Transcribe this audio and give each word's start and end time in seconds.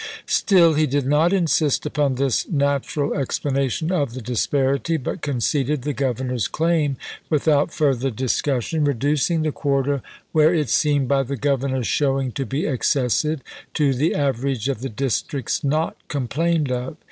Still 0.25 0.73
he 0.73 0.87
did 0.87 1.05
not 1.05 1.31
insist 1.31 1.85
upon 1.85 2.15
this 2.15 2.49
natural 2.49 3.13
explanation 3.13 3.91
of 3.91 4.15
the 4.15 4.21
disparity, 4.23 4.97
but 4.97 5.21
conceded 5.21 5.83
the 5.83 5.93
Governor's 5.93 6.47
claim 6.47 6.97
without 7.29 7.71
further 7.71 8.09
discussion, 8.09 8.83
reducing 8.83 9.43
the 9.43 9.51
quota, 9.51 10.01
where 10.31 10.55
it 10.55 10.69
seemed 10.71 11.07
by 11.07 11.21
the 11.21 11.37
Governor's 11.37 11.85
showing 11.85 12.31
to 12.31 12.47
be 12.47 12.65
excessive, 12.65 13.41
to 13.75 13.93
the 13.93 14.15
average 14.15 14.67
of 14.69 14.81
the 14.81 14.89
districts 14.89 15.63
not 15.63 15.95
com 16.07 16.27
plained 16.27 16.71
of. 16.71 16.97